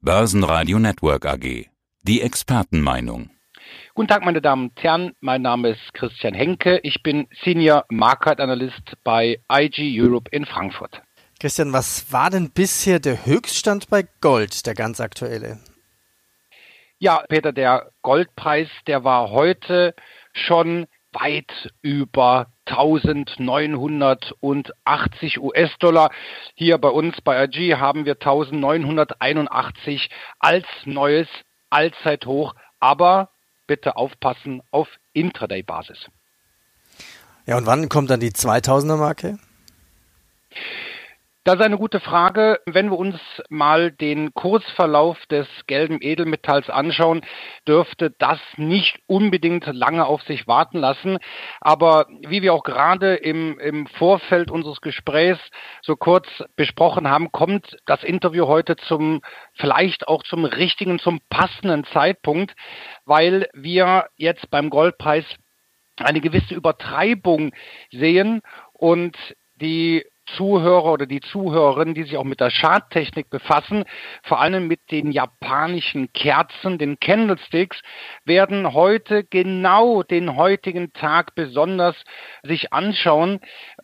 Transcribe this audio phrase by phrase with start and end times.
[0.00, 1.66] Börsenradio Network AG.
[2.02, 3.30] Die Expertenmeinung.
[3.94, 5.12] Guten Tag, meine Damen und Herren.
[5.20, 6.78] Mein Name ist Christian Henke.
[6.84, 11.02] Ich bin Senior Market Analyst bei IG Europe in Frankfurt.
[11.40, 15.58] Christian, was war denn bisher der Höchststand bei Gold, der ganz aktuelle?
[17.00, 19.96] Ja, Peter, der Goldpreis, der war heute
[20.32, 26.10] schon weit über 1980 US-Dollar.
[26.54, 31.26] Hier bei uns bei AG haben wir 1981 als neues
[31.70, 33.30] Allzeithoch, aber
[33.66, 36.06] bitte aufpassen auf Intraday-Basis.
[37.46, 39.38] Ja, und wann kommt dann die 2000er Marke?
[41.48, 42.60] Das ist eine gute Frage.
[42.66, 47.22] Wenn wir uns mal den Kursverlauf des gelben Edelmetalls anschauen,
[47.66, 51.16] dürfte das nicht unbedingt lange auf sich warten lassen.
[51.62, 55.40] Aber wie wir auch gerade im, im Vorfeld unseres Gesprächs
[55.80, 59.22] so kurz besprochen haben, kommt das Interview heute zum,
[59.54, 62.52] vielleicht auch zum richtigen, zum passenden Zeitpunkt,
[63.06, 65.24] weil wir jetzt beim Goldpreis
[65.96, 67.52] eine gewisse Übertreibung
[67.90, 68.42] sehen
[68.74, 69.16] und
[69.54, 70.04] die
[70.36, 73.84] Zuhörer oder die Zuhörerinnen, die sich auch mit der Charttechnik befassen,
[74.22, 77.80] vor allem mit den japanischen Kerzen, den Candlesticks,
[78.24, 81.96] werden heute genau den heutigen Tag besonders
[82.42, 83.40] sich anschauen,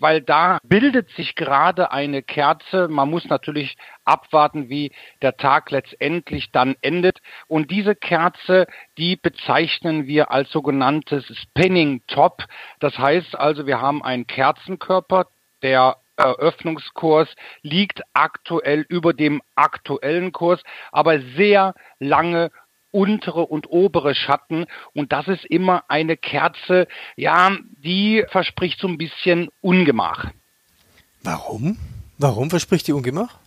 [0.00, 2.88] weil da bildet sich gerade eine Kerze.
[2.88, 7.18] Man muss natürlich abwarten, wie der Tag letztendlich dann endet.
[7.46, 8.66] Und diese Kerze,
[8.96, 12.44] die bezeichnen wir als sogenanntes Spinning Top.
[12.80, 15.26] Das heißt also, wir haben einen Kerzenkörper,
[15.62, 17.28] der Eröffnungskurs
[17.62, 20.60] liegt aktuell über dem aktuellen Kurs,
[20.92, 22.50] aber sehr lange
[22.90, 28.98] untere und obere Schatten und das ist immer eine Kerze, ja, die verspricht so ein
[28.98, 30.26] bisschen Ungemach.
[31.22, 31.78] Warum?
[32.18, 33.38] Warum verspricht die Ungemach?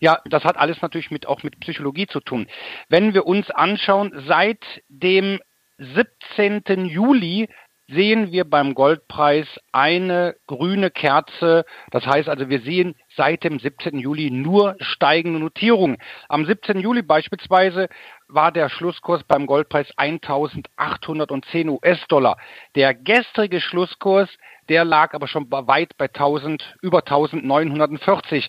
[0.00, 2.46] Ja, das hat alles natürlich mit, auch mit Psychologie zu tun.
[2.88, 5.40] Wenn wir uns anschauen, seit dem
[5.78, 6.86] 17.
[6.86, 7.48] Juli
[7.88, 11.64] sehen wir beim Goldpreis eine grüne Kerze.
[11.90, 13.98] Das heißt also, wir sehen seit dem 17.
[13.98, 15.98] Juli nur steigende Notierungen.
[16.28, 16.80] Am 17.
[16.80, 17.88] Juli beispielsweise
[18.28, 22.38] war der Schlusskurs beim Goldpreis 1810 US-Dollar.
[22.74, 24.30] Der gestrige Schlusskurs,
[24.68, 28.48] der lag aber schon weit bei 1000, über 1940.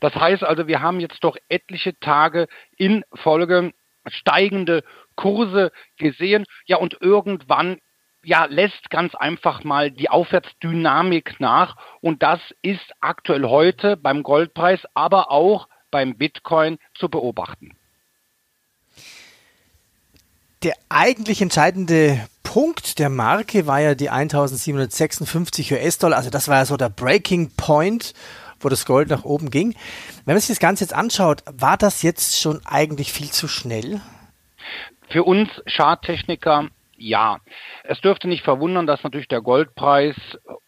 [0.00, 2.46] Das heißt also, wir haben jetzt doch etliche Tage
[2.76, 3.72] in Folge
[4.08, 4.84] steigende
[5.16, 6.44] Kurse gesehen.
[6.66, 7.78] Ja, und irgendwann
[8.26, 11.76] ja, lässt ganz einfach mal die Aufwärtsdynamik nach.
[12.00, 17.76] Und das ist aktuell heute beim Goldpreis, aber auch beim Bitcoin zu beobachten.
[20.64, 26.16] Der eigentlich entscheidende Punkt der Marke war ja die 1756 US-Dollar.
[26.16, 28.12] Also das war ja so der Breaking Point,
[28.58, 29.76] wo das Gold nach oben ging.
[30.24, 34.00] Wenn man sich das Ganze jetzt anschaut, war das jetzt schon eigentlich viel zu schnell?
[35.10, 37.38] Für uns Charttechniker ja,
[37.84, 40.16] es dürfte nicht verwundern, dass natürlich der Goldpreis,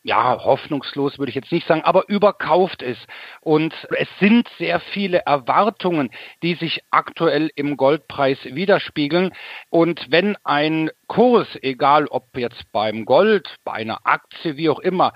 [0.03, 3.07] ja, hoffnungslos würde ich jetzt nicht sagen, aber überkauft ist.
[3.41, 6.11] Und es sind sehr viele Erwartungen,
[6.43, 9.33] die sich aktuell im Goldpreis widerspiegeln.
[9.71, 15.13] Und wenn ein Kurs, egal ob jetzt beim Gold, bei einer Aktie, wie auch immer,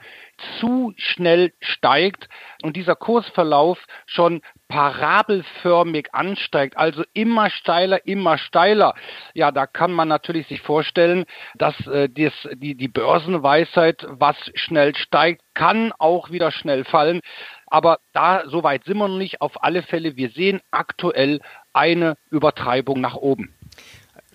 [0.58, 2.28] zu schnell steigt
[2.62, 4.40] und dieser Kursverlauf schon
[4.72, 8.94] parabelförmig ansteigt, also immer steiler, immer steiler,
[9.34, 14.96] ja, da kann man natürlich sich vorstellen, dass äh, dies, die, die Börsenweisheit, was schnell
[14.96, 17.20] steigt, kann auch wieder schnell fallen.
[17.66, 19.42] Aber da, so weit sind wir noch nicht.
[19.42, 21.40] Auf alle Fälle, wir sehen aktuell
[21.74, 23.54] eine Übertreibung nach oben.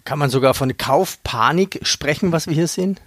[0.06, 3.00] Kann man sogar von Kaufpanik sprechen, was wir hier sehen?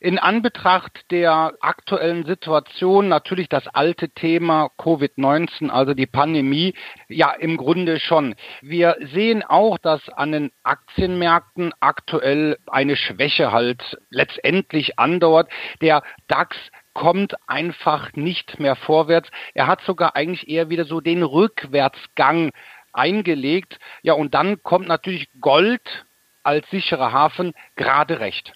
[0.00, 6.74] In Anbetracht der aktuellen Situation natürlich das alte Thema Covid-19, also die Pandemie,
[7.08, 8.34] ja im Grunde schon.
[8.60, 15.50] Wir sehen auch, dass an den Aktienmärkten aktuell eine Schwäche halt letztendlich andauert.
[15.80, 16.56] Der DAX
[16.94, 19.30] kommt einfach nicht mehr vorwärts.
[19.54, 22.50] Er hat sogar eigentlich eher wieder so den Rückwärtsgang
[22.92, 23.78] eingelegt.
[24.02, 26.06] Ja, und dann kommt natürlich Gold
[26.42, 28.52] als sicherer Hafen gerade recht.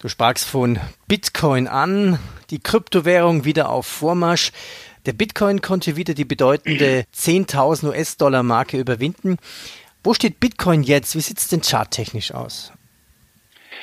[0.00, 2.18] Du sprachst von Bitcoin an,
[2.48, 4.50] die Kryptowährung wieder auf Vormarsch.
[5.04, 9.36] Der Bitcoin konnte wieder die bedeutende 10.000 US-Dollar Marke überwinden.
[10.02, 11.14] Wo steht Bitcoin jetzt?
[11.16, 12.72] Wie sieht es denn charttechnisch aus?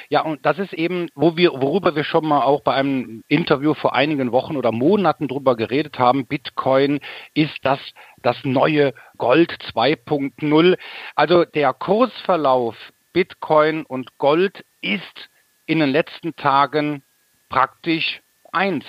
[0.10, 3.76] Ja, und das ist eben, wo wir, worüber wir schon mal auch bei einem Interview
[3.76, 6.26] vor einigen Wochen oder Monaten drüber geredet haben.
[6.26, 7.00] Bitcoin
[7.36, 7.80] ist das,
[8.24, 10.80] das neue Gold 2.0.
[11.14, 12.76] Also der Kursverlauf
[13.14, 15.30] Bitcoin und Gold ist
[15.68, 17.04] in den letzten Tagen
[17.50, 18.22] praktisch
[18.52, 18.84] 1.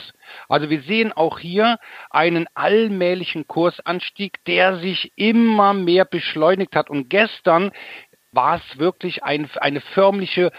[0.48, 1.78] Also wir sehen auch hier
[2.10, 6.88] einen allmählichen Kursanstieg, der sich immer mehr beschleunigt hat.
[6.88, 7.72] Und gestern
[8.32, 10.52] war es wirklich ein, eine förmliche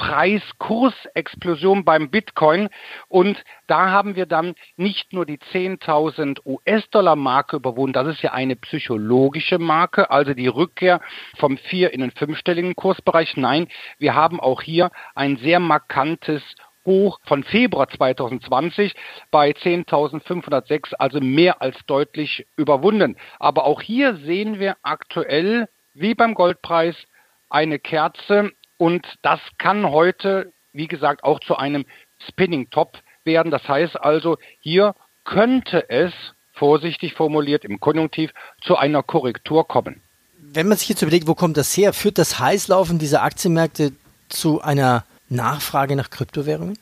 [0.00, 2.70] Preiskursexplosion beim Bitcoin.
[3.08, 8.56] Und da haben wir dann nicht nur die 10.000 US-Dollar-Marke überwunden, das ist ja eine
[8.56, 11.02] psychologische Marke, also die Rückkehr
[11.36, 13.36] vom vier in den fünfstelligen Kursbereich.
[13.36, 13.68] Nein,
[13.98, 16.42] wir haben auch hier ein sehr markantes
[16.86, 18.94] Hoch von Februar 2020
[19.30, 23.16] bei 10.506, also mehr als deutlich überwunden.
[23.38, 26.96] Aber auch hier sehen wir aktuell, wie beim Goldpreis,
[27.50, 31.84] eine Kerze und das kann heute, wie gesagt, auch zu einem
[32.26, 33.52] Spinning Top werden.
[33.52, 34.94] Das heißt also, hier
[35.24, 36.14] könnte es,
[36.54, 38.30] vorsichtig formuliert im Konjunktiv,
[38.62, 40.00] zu einer Korrektur kommen.
[40.38, 43.92] Wenn man sich jetzt überlegt, wo kommt das her, führt das Heißlaufen dieser Aktienmärkte
[44.30, 46.78] zu einer Nachfrage nach Kryptowährungen?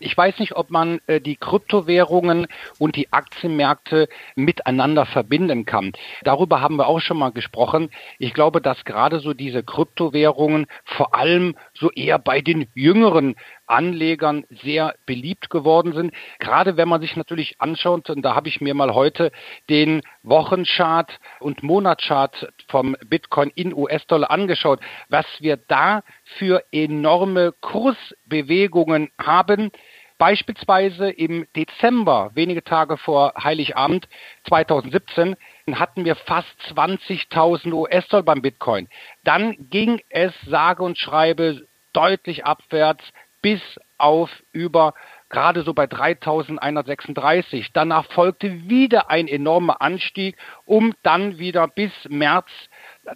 [0.00, 2.46] Ich weiß nicht, ob man äh, die Kryptowährungen
[2.78, 5.92] und die Aktienmärkte miteinander verbinden kann.
[6.22, 7.90] Darüber haben wir auch schon mal gesprochen.
[8.18, 13.36] Ich glaube, dass gerade so diese Kryptowährungen vor allem so eher bei den jüngeren
[13.66, 16.12] Anlegern sehr beliebt geworden sind.
[16.38, 19.32] Gerade wenn man sich natürlich anschaut, und da habe ich mir mal heute
[19.68, 26.02] den Wochenchart und Monatschart vom Bitcoin in US-Dollar angeschaut, was wir da
[26.38, 29.70] für enorme Kursbewegungen haben.
[30.18, 34.08] Beispielsweise im Dezember, wenige Tage vor Heiligabend
[34.48, 35.36] 2017,
[35.74, 38.88] hatten wir fast 20.000 US-Dollar beim Bitcoin.
[39.24, 43.04] Dann ging es sage und schreibe deutlich abwärts
[43.46, 43.62] bis
[43.96, 44.92] auf über
[45.28, 47.70] gerade so bei 3136.
[47.72, 52.48] Danach folgte wieder ein enormer Anstieg, um dann wieder bis März,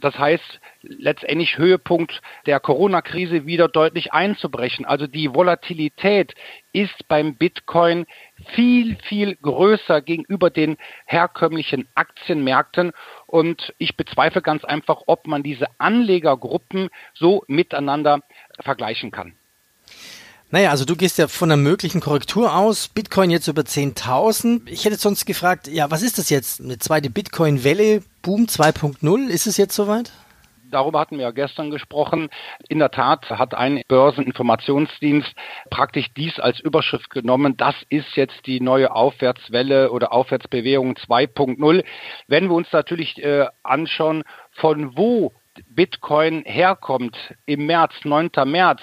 [0.00, 4.84] das heißt letztendlich Höhepunkt der Corona-Krise, wieder deutlich einzubrechen.
[4.84, 6.34] Also die Volatilität
[6.72, 8.06] ist beim Bitcoin
[8.54, 12.92] viel, viel größer gegenüber den herkömmlichen Aktienmärkten.
[13.26, 18.20] Und ich bezweifle ganz einfach, ob man diese Anlegergruppen so miteinander
[18.60, 19.34] vergleichen kann.
[20.52, 24.62] Naja, also du gehst ja von einer möglichen Korrektur aus, Bitcoin jetzt über 10.000.
[24.66, 26.60] Ich hätte sonst gefragt, ja, was ist das jetzt?
[26.60, 30.10] Eine zweite Bitcoin-Welle, Boom 2.0, ist es jetzt soweit?
[30.72, 32.30] Darüber hatten wir ja gestern gesprochen.
[32.68, 35.32] In der Tat hat ein Börseninformationsdienst
[35.70, 37.56] praktisch dies als Überschrift genommen.
[37.56, 41.84] Das ist jetzt die neue Aufwärtswelle oder Aufwärtsbewegung 2.0.
[42.26, 45.32] Wenn wir uns natürlich äh, anschauen, von wo
[45.68, 48.30] Bitcoin herkommt im März, 9.
[48.46, 48.80] März,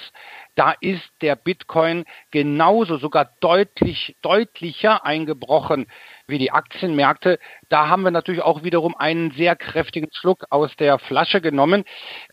[0.57, 5.85] da ist der Bitcoin genauso, sogar deutlich, deutlicher eingebrochen
[6.25, 7.39] wie die Aktienmärkte.
[7.69, 11.85] Da haben wir natürlich auch wiederum einen sehr kräftigen Schluck aus der Flasche genommen.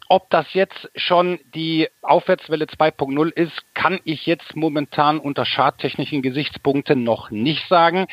[0.08, 7.04] Ob das jetzt schon die Aufwärtswelle 2.0 ist, kann ich jetzt momentan unter schadtechnischen Gesichtspunkten
[7.04, 8.06] noch nicht sagen,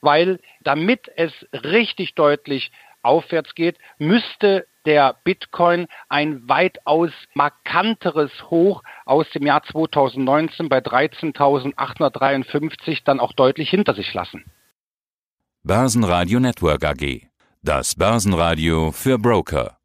[0.00, 2.72] weil damit es richtig deutlich
[3.02, 13.02] aufwärts geht, müsste der Bitcoin ein weitaus markanteres Hoch aus dem Jahr 2019 bei 13.853
[13.04, 14.44] dann auch deutlich hinter sich lassen.
[15.62, 17.28] Börsenradio Network AG.
[17.62, 19.79] Das Börsenradio für Broker.